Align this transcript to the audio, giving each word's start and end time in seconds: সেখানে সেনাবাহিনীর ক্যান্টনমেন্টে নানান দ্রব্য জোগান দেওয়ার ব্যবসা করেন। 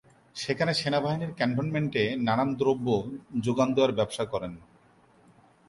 সেখানে 0.35 0.71
সেনাবাহিনীর 0.73 1.31
ক্যান্টনমেন্টে 1.33 2.03
নানান 2.17 2.49
দ্রব্য 2.55 2.87
জোগান 3.41 3.69
দেওয়ার 3.73 3.93
ব্যবসা 3.93 4.23
করেন। 4.25 4.53